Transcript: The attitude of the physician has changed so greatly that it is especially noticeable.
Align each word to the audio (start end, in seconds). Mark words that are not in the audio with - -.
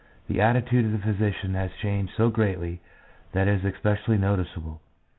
The 0.27 0.41
attitude 0.41 0.83
of 0.85 0.91
the 0.93 0.97
physician 1.13 1.53
has 1.53 1.69
changed 1.79 2.13
so 2.17 2.31
greatly 2.31 2.81
that 3.33 3.47
it 3.47 3.63
is 3.63 3.71
especially 3.71 4.17
noticeable. 4.17 4.81